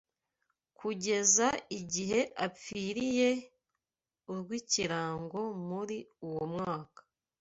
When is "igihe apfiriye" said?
1.79-3.29